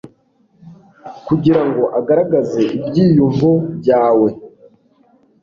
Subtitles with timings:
[1.27, 4.29] kugirango agaragaze ibyiyumvo byawe